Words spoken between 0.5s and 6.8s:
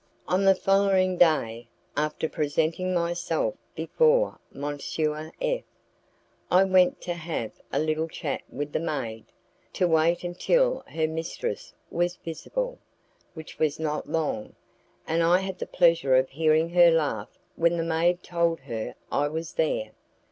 following day, after presenting myself before M. F, I